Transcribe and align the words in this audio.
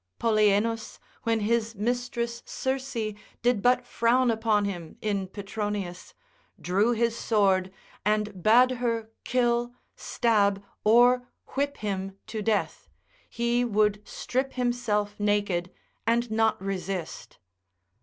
Polienus, 0.17 0.97
when 1.25 1.41
his 1.41 1.75
mistress 1.75 2.41
Circe 2.43 3.13
did 3.43 3.61
but 3.61 3.85
frown 3.85 4.31
upon 4.31 4.65
him 4.65 4.97
in 4.99 5.27
Petronius, 5.27 6.15
drew 6.59 6.93
his 6.93 7.15
sword, 7.15 7.71
and 8.03 8.41
bade 8.41 8.71
her 8.81 9.11
kill, 9.25 9.75
stab, 9.95 10.63
or 10.83 11.27
whip 11.49 11.77
him 11.77 12.17
to 12.25 12.41
death, 12.41 12.89
he 13.29 13.63
would 13.63 14.01
strip 14.03 14.53
himself 14.53 15.19
naked, 15.19 15.69
and 16.07 16.31
not 16.31 16.59
resist. 16.59 17.37